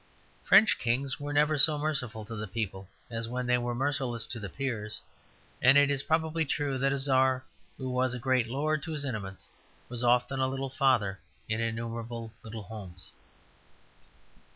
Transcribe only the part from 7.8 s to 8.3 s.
was a